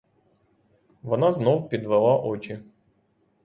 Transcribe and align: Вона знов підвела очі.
Вона 1.01 1.31
знов 1.31 1.69
підвела 1.69 2.17
очі. 2.19 2.59